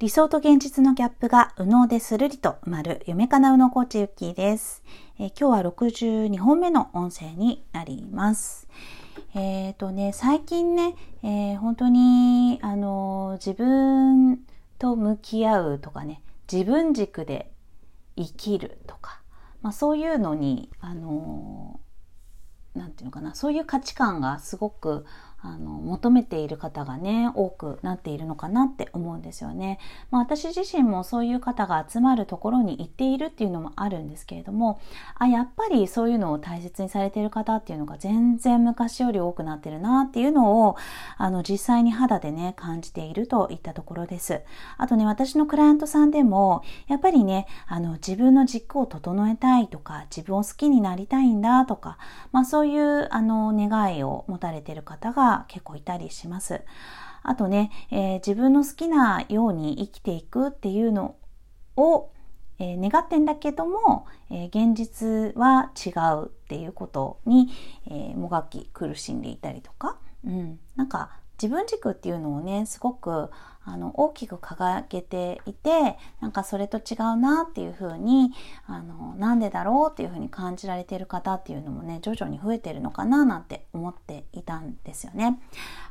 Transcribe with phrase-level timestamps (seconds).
[0.00, 4.84] 理想と現実のギャップが右脳でするりと埋まる夢かなうのコーチゆきです、
[5.18, 8.68] えー、今日は62本目の音声になります。
[9.34, 14.38] えっ、ー、とね、最近ね、えー、本当に、あの自分
[14.78, 17.50] と向き合うとかね、自分軸で
[18.16, 19.20] 生きるとか、
[19.62, 21.80] まあそういうのに、あの
[22.76, 25.04] なんていうのかな、そういう価値観がすごく、
[25.40, 29.78] あの求めている方がね多くなっているのかなって思うんですよね。
[30.10, 34.80] まあ、私自身もそういう方が集まるところに行っているっていうのもあるんですけれども
[35.14, 40.76] あやっぱりそういうのを大切にされている方っていうのが全然昔より多くなってるなっていうのを
[41.16, 44.42] あの実際に肌でね感じているといったところです。
[44.76, 51.98] あとね私のクライアントさんでもやっぱりねあの自分の軸を整えたいとか自分を好きになりたいんだとか、
[52.32, 56.62] まあ、そういうあの願いを持たれている方が結構いたりします。
[57.22, 61.16] あとね、えー、自分の好きなように生きていくっていうの
[61.76, 62.10] を、
[62.58, 65.90] えー、願ってんだけども、えー、現実は違
[66.22, 67.50] うっていうことに、
[67.90, 73.30] えもがき苦しんでいたりとか、うん、なんか自分軸っていうのをねすごく
[73.64, 78.32] あの大きく掲げていてなんかそれと違うなっていうふうに
[78.66, 85.38] あのなんでだろうっていうふうに感じられている方っていうのもね徐々に増えてるのかななんて思っていたんですよね。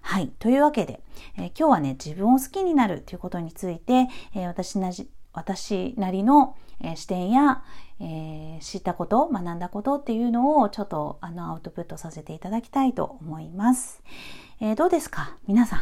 [0.00, 1.02] はいというわけで、
[1.36, 7.62] えー、今日はね自分を好きになるということについて、えー、私なじ私なりの、えー、視点や、
[8.00, 14.02] えー、知ったこと、学んだことっていうのをちょっとあのアウトプットさせていただきたいと思います。
[14.60, 15.36] えー、どうですか？
[15.46, 15.80] 皆さん。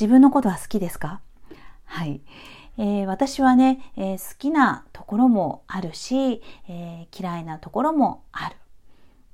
[0.00, 1.20] 自分のことは好きですか？
[1.84, 2.22] はい。
[2.78, 8.56] えー、私はね、えー、好きなところもあるし、えー、嫌いなところもある。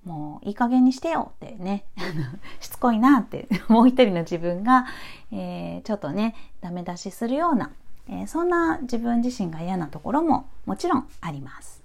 [0.04, 1.84] もういい加減にしてよってね、
[2.60, 4.86] しつこいなってもう一人の自分が、
[5.32, 7.72] えちょっとね、ダメ出しするような、
[8.08, 11.75] えそんな自分自身が嫌なところももちろんあります。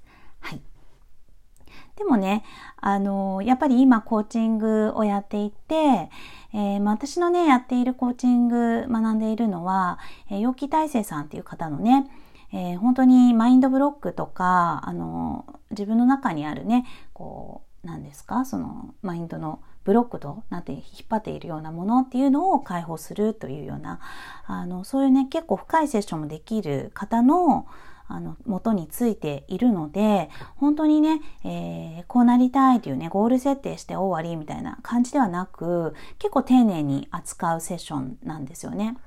[2.02, 2.44] でもね、
[2.78, 6.09] あのやっぱり今コーチングをやっていて、
[6.51, 10.00] えー、ま、私のね、やっているコーチング学んでいるのは、
[10.31, 12.09] えー、陽気大成さんっていう方のね、
[12.51, 24.00] えー、本当にマインドブロックとか、あの、自分の中にあるね、こう、何ですか、その、マインドのブロックとなって引っ張っているようなものっていうのを解放するというような、
[24.47, 27.68] あの、そういうね、結構深いセッションもできる方の、
[28.11, 38.97] あの、元についているので、本当にね、えー、こうなりたいというね、ゴール設定して終わりみたいな感じではなく、結構丁寧に扱うセッションなんですよね。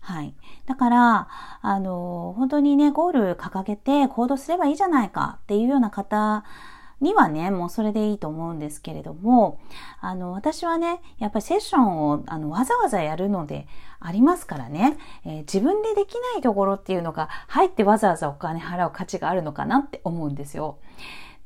[0.00, 0.34] はい。
[0.66, 1.28] だから、
[1.62, 6.44] あの、本当にね、ゴール掲げて行動すればいいじゃないかっていうような方
[7.00, 9.60] にはね、もうそれでいいと思うんですけれども、
[10.00, 13.66] あの、私はね、やっぱりセッションをあのわざわざやるので
[14.00, 20.78] ありますからね、えー、自分でできないところっていうのが入ってわざわざお金払う価値があるのかなって思うんですよ。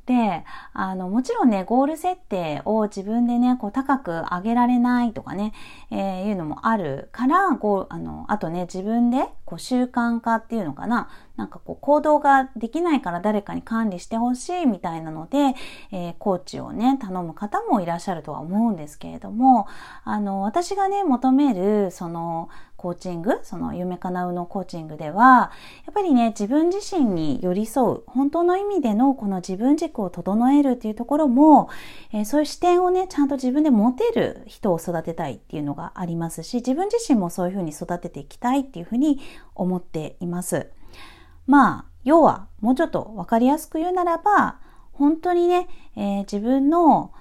[0.05, 5.53] で、あの、もちろんね、ゴール設定を自分でね、こう高く上げられないとかね、
[5.91, 11.09] えー、いうのもあるから、こう、あの、あとね、自分で、こう、習慣化っていうのかな、
[11.41, 15.55] なんかこう、行動ができないから誰かに管理してほしいみたいなので、
[15.91, 19.67] えー、コーチをね、頼む方もいらっしゃるとは思うんですけれども、
[20.03, 25.51] あの、私がね、求める、その、コーチング、その夢かなうのコーチングでは、
[25.85, 31.69] やっぱりね、自分自身に寄り添う、本当の意味でのこの自分軸を整えるっていうところも、
[32.11, 39.19] えー、そういう視点をね、ちゃんと自分で持てる人を育てたいっていうのがありますし、自分自身もそういうふうに育てていきたいっていうふうに
[39.53, 40.71] 思っています。
[41.47, 44.59] まあ、要は、もうちょっとわかりやすく言うならば、
[44.93, 47.11] 本当にね、えー、自分の、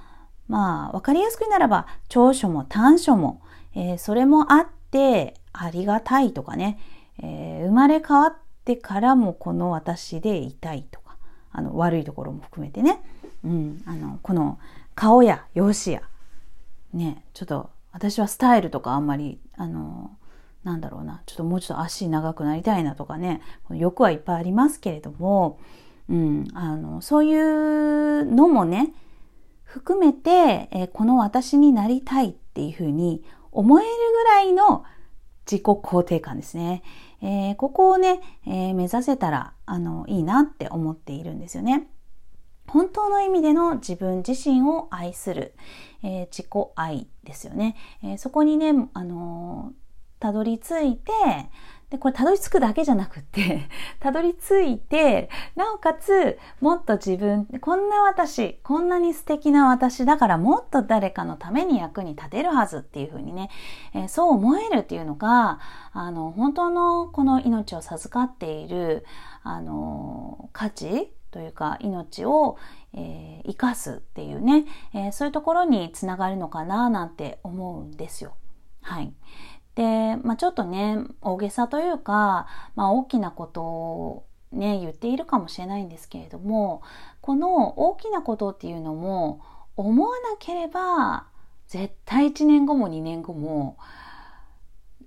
[0.49, 3.43] まあ、わかりやすく言うならば、長所も短所も、
[3.75, 6.79] えー、それもあって、ありがたいとかね、
[7.23, 11.17] えー、生まれ変わってからもこの私でいたいとか、
[11.53, 13.01] あの、悪いところも含めてね、
[13.45, 14.59] うん、あの、この
[14.95, 16.09] 顔や容姿や、
[16.93, 20.11] ね、ちょっと私はスタイルとかあんまり、あの、
[20.65, 23.41] なんだろうな、ちょっともうちょっと足長くなりたいなとかね、
[23.71, 25.59] 欲はいっぱいありますけれども、
[26.09, 28.93] うん、あの、そういうのもね、
[29.65, 33.23] 含めて、え、この私になりたいっていうふうに
[33.53, 34.85] 思えるぐらいの
[35.47, 36.83] 自己肯定感ですね。
[37.23, 41.89] えー、ここをね、えー、目指せたら、あの、いいなって思っているんですよね。
[42.67, 45.55] 本当の意味での自分自身を愛する、
[46.03, 46.47] えー、自己
[46.77, 47.77] 愛ですよね。
[48.03, 49.73] えそこにね、あの
[50.21, 51.13] たどり着いて、
[51.91, 53.69] で、これたどり着くだけじゃなくて
[53.99, 63.51] たどり着いて、なおかつ、もっと自分、こんな私、こんなに素敵な私だからもっと誰かのために役に立てるはずっていうふうにね、
[63.93, 65.59] えー、そう思えるっていうのが、
[65.93, 69.05] あの、本当のこの命を授かっている、
[69.43, 72.57] あの、価値というか、命を、
[72.93, 74.65] えー、生かすっていうね、
[74.95, 78.35] えー、そういうところにつながるのかななんて思うんですよ。
[78.83, 79.13] はい。
[79.75, 86.83] で、まあ、ちょっとね、大げさというか、まあ、大きなことをね、言っているかもしれないんですけれども、
[87.21, 89.41] この大きなことっていうのも、
[89.77, 91.27] 思わなければ、
[91.69, 93.77] 絶対1年後も2年後も、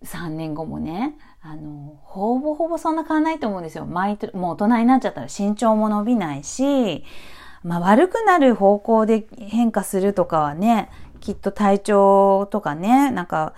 [0.03, 3.85] 3年後もね、あの、ほぼほぼそんな変わらないと思うんですよ。
[3.85, 7.03] 毎もう大人になっちゃったら身長も伸びないし、
[7.63, 10.89] まあ悪くなる方向で変化するとかはね、
[11.19, 13.53] きっと体調とかね、なんか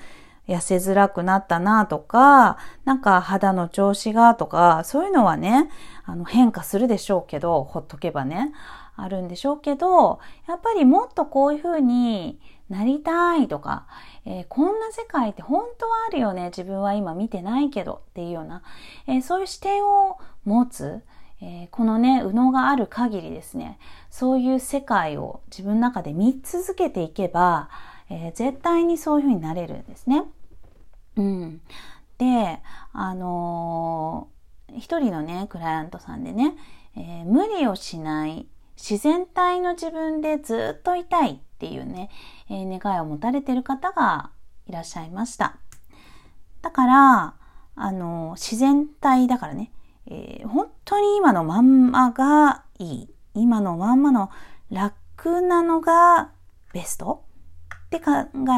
[0.47, 5.69] 痩せづらくなったなとか、なんか肌の調子がとか、そういうのはね、
[6.06, 8.53] あの変化するでしょうけど、ほっとけばね、
[8.95, 12.39] あるんでしょうけど、やっぱりもっとこういうふうに
[12.69, 13.88] なりたいとか、
[14.25, 18.63] えー、こんな世界って本当はあるよね、自分は今見てないけどっていうような、
[19.07, 21.01] えー、そういう視点を持つ、
[21.41, 23.77] えー、このね、右脳がある限りですね、
[24.09, 27.69] そういう世界を自分の中で見続けていけば、
[28.09, 30.23] えー、絶対にそういうふうになれるんですね。
[31.15, 31.61] うん。
[32.17, 32.59] で、
[32.93, 36.55] あのー、一人のね、クライアントさんでね、
[36.95, 38.47] えー、無理をしない、
[38.77, 42.09] 自然体の自分でずっといたいっていうね、
[42.49, 44.31] えー、願いを持たれてる方が
[44.67, 45.57] いらっしゃいました。
[46.61, 47.33] だから、
[47.77, 49.71] あの自然体だからね、
[50.07, 53.09] えー、本当に今のまんまがいい。
[53.33, 54.31] 今のまんまの
[54.71, 56.31] 楽なのが
[56.71, 57.25] ベスト
[57.95, 58.12] って考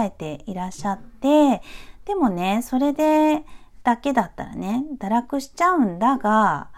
[0.04, 1.62] えていらっしゃって、
[2.06, 3.44] でもね、それで
[3.84, 6.70] だけだったらね、堕落しちゃうんだが、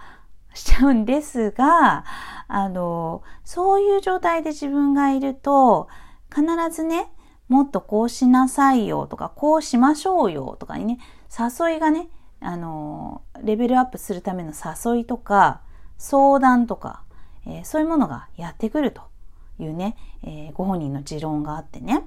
[0.54, 2.04] しちゃうんですが、
[2.48, 5.88] あの、そういう状態で自分がいると、
[6.34, 6.46] 必
[6.76, 7.12] ずね、
[7.48, 11.00] もっとこうしなさいよとか、こうしましょうよとかにね、
[11.38, 12.10] 誘いがね、
[12.42, 15.62] あの、レベルアップするための誘いとか、
[15.98, 17.04] 相談とか、
[17.46, 19.02] えー、そういうものがやってくると
[19.60, 22.04] いうね、えー、ご本人の持論があってね。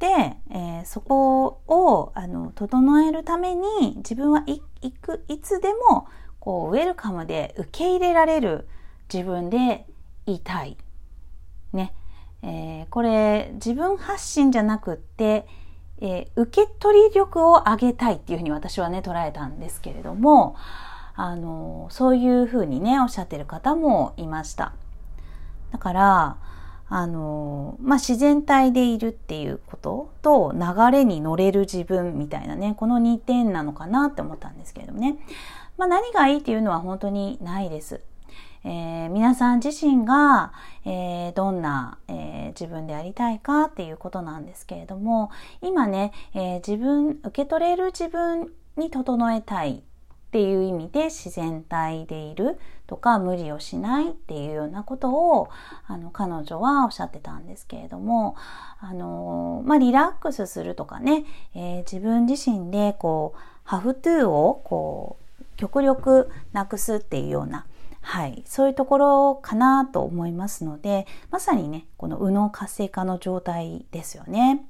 [0.00, 0.06] で、
[0.50, 6.08] えー、そこをあの整えるために自分はいいくいつでも
[6.40, 8.66] こうウェルカムで受け入れられる
[9.12, 9.86] 自分で
[10.26, 10.76] いたい。
[11.72, 11.94] ね。
[12.42, 15.46] えー、これ自分発信じゃなくって、
[16.00, 20.56] えー、受け取り力を上げたいっていうふうに私はね捉えたんですけれども
[21.14, 24.72] あのそういうふうにねおっしゃってる方もいました。
[25.72, 26.36] だから
[26.90, 35.16] あの、まあ、自然体でいるっていうことと流れに乗れる自分みたいなね、この2点なのかなって思ったんですけれどもね。
[35.78, 38.02] まあ、何がいいっていうのは本当にないです。
[38.64, 40.52] えー、皆さん自身が、
[40.84, 45.30] えー、どんな、えー、自分でありたいかっていうことなんですけれども、
[45.62, 49.82] 今ね、え自分、受け取れる自分に整えたい
[50.30, 52.56] っていう意味で自然体でいる
[52.86, 55.48] とか無理をしないっていうようなことを
[55.88, 58.36] あの彼女はおっしゃってたんですけれども
[58.78, 61.24] あの、まあ、リラックスするとかね、
[61.56, 67.66] えー、自分自身でこうハフトゥーをこう極力なくすっていうような
[68.02, 74.64] はい、そういうところかなと思いますのでまさにねこの右脳活性化の状態ですよね。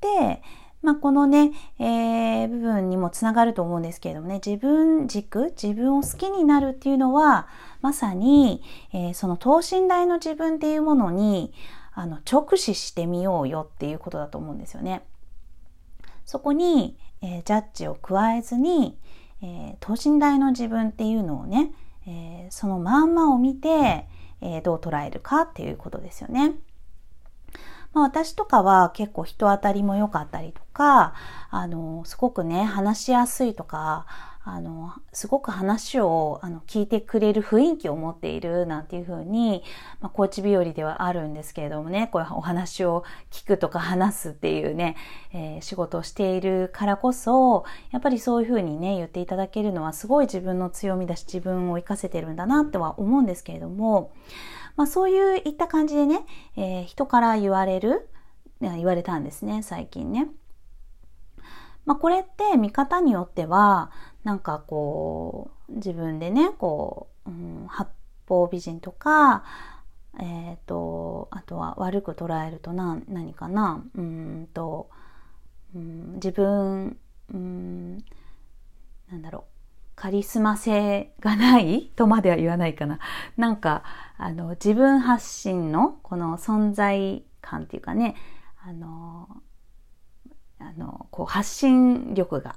[0.00, 0.42] で
[0.82, 7.48] まあ、このね、えー、部分にもつながると思うんですけれどもね、自分軸、自分を好きになるっていうのは、
[7.80, 11.52] まさに、えー、その等身大の自分っていうものに、
[11.92, 15.02] あの、直視してみようよっていうことだと思うんですよね。
[16.24, 18.98] そこに、えー、ジャッジを加えずに、
[19.42, 21.72] えー、等身大の自分っていうのをね、
[22.06, 24.06] えー、そのまんまを見て、
[24.40, 26.52] えー、どう捉えるかっていうことですよね。
[27.96, 31.14] まあ、私とかは結構人当たりも良かったりとか、
[31.48, 34.04] あの、すごくね、話しやすいとか、
[34.48, 39.64] あの、すごく話をあの聞いてくれる雰囲気を持っているなんていうふうに、
[40.00, 44.96] まあ、コーチ日和ではあるんですけれどもね、こういうお話を聞くとか話すっていうね、
[45.32, 54.12] えー、仕事をしているからこそ、やっぱりそういうふうにね、言っていただけるのはすごい自分の強みだし、自分を活かせてるんだなっては思うんですけれども、
[54.76, 56.24] まあ、そういういった感じでね、
[56.56, 58.08] えー、人から言われる、
[58.60, 60.28] 言われたんですね、最近ね。
[61.86, 63.92] まあ、これって見方によっては、
[64.26, 67.86] なんかこう、自分でね、こう、うん、八
[68.26, 69.44] 方美人とか、
[70.18, 74.90] えっ、ー、と、あとは悪く捉えると何何かな、うんと、
[75.76, 76.96] うん、自分、
[77.32, 77.98] うん、
[79.08, 82.98] なんだろう、カリスマ性がないとまでは言わないかな。
[83.36, 83.84] なんか、
[84.18, 88.16] あの、自分発信のこの存在感っていうかね、
[88.60, 89.28] あの、
[90.58, 92.56] あの、こう発信力が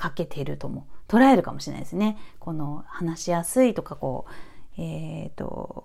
[0.00, 2.16] 欠けてるとも捉えるかもしれないですね。
[2.38, 4.24] この話しやすいとか、こ
[4.78, 5.84] う、えっ、ー、と、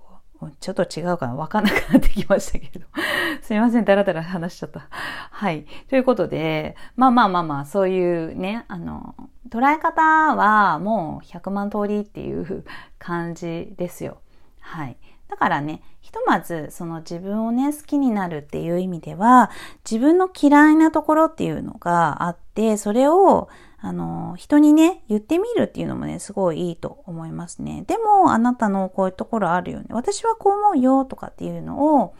[0.61, 2.85] ちょっと違うかなわかんなくなってきましたけど。
[3.43, 4.87] すいません、だらだら話しちゃった。
[4.89, 5.65] はい。
[5.89, 9.15] ということで、まあまあまあまあ、そういうね、あの、
[9.49, 12.63] 捉え方はもう100万通りっていう
[12.97, 14.19] 感じですよ。
[14.61, 14.97] はい。
[15.27, 19.49] だからね、ひとまずその自分をね、好きになるっていう意味では、
[19.89, 23.49] 自分の嫌いなところっていうのがあって、それを
[23.85, 27.83] あの、人にね、言ってみるっていうのもね、すごいいいと思いますね。
[27.85, 29.85] でも、あなたのこういうところあるよね。
[29.91, 32.15] 私はこう思うよとかっていうのを、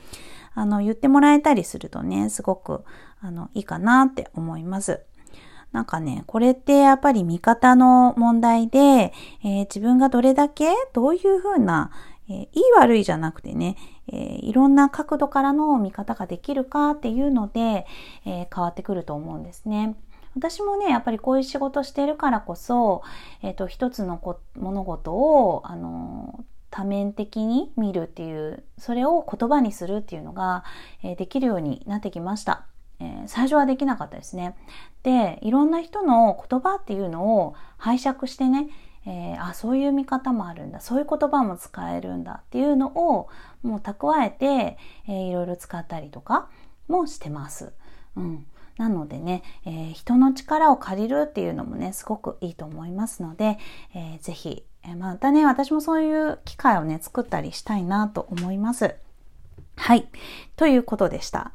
[0.53, 2.83] あの、言ってもらえたりするとね、すごく、
[3.19, 5.01] あの、いいかなって思います。
[5.71, 11.89] なんかね、これってやっぱり見方の問題で、えー、自分がどれだけ、どういうふうな、
[12.29, 13.75] えー、いい悪いじゃなくてね、
[14.07, 17.87] えー、いろんな角度からの見方ができるかっていうので、
[18.23, 19.95] え変わってくると思うんですね。
[20.35, 23.03] 私もね、やっぱりこういう仕事してるからこそ、
[23.41, 30.65] えっ、ー、と、一つのこ物事を、あの、多面的に見るっていう、それを言葉にするっていうのが、
[31.03, 32.65] えー、できるようになってきました。
[32.99, 34.57] えー、最初はできなかったですね。
[35.03, 38.67] で、いろんな人の言葉っていうのを拝借してね、
[39.05, 43.29] えー、あ、そういう見方もあるんだ、そういう言葉も使えるんだっていうのを
[43.63, 44.77] もう蓄えて、
[45.07, 46.49] えー、いろいろ使ったりとか
[46.87, 47.73] もしてます。
[48.15, 48.45] うん。
[48.77, 53.57] なのでね、えー、人の力を借りるっていうのもね、すごくいいと思いますので、
[53.93, 58.95] えー、ぜひ、え、またね、私もそういう機会をね、作ったりしたいなと思います。
[59.77, 60.07] はい。
[60.55, 61.51] ということでした。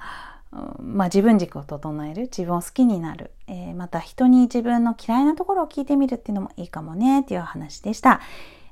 [0.81, 8.21] まあ、自分軸を整える、自分を好きになる、えー、また人に自分の嫌いなところを聞いてみるっていうのもいいかもね、っていう話でした。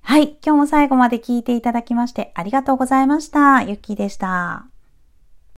[0.02, 0.38] はい。
[0.44, 3.62] 今日も最後まで聞いていただきましてありがとうございました。
[3.62, 4.77] ゆっきーでした。